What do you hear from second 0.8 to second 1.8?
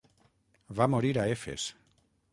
morir a Efes.